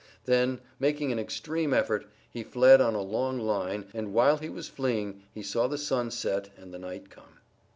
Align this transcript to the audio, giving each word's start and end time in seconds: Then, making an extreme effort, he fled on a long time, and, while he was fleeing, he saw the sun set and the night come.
Then, 0.25 0.61
making 0.79 1.11
an 1.11 1.19
extreme 1.19 1.75
effort, 1.75 2.07
he 2.31 2.41
fled 2.41 2.81
on 2.81 2.95
a 2.95 3.01
long 3.03 3.37
time, 3.37 3.85
and, 3.93 4.15
while 4.15 4.37
he 4.37 4.49
was 4.49 4.67
fleeing, 4.67 5.21
he 5.31 5.43
saw 5.43 5.67
the 5.67 5.77
sun 5.77 6.09
set 6.09 6.49
and 6.57 6.73
the 6.73 6.79
night 6.79 7.11
come. 7.11 7.39